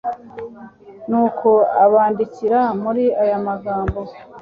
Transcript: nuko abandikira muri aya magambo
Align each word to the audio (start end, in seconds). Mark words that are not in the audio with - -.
nuko 1.09 1.49
abandikira 1.83 2.59
muri 2.81 3.03
aya 3.23 3.37
magambo 3.47 3.99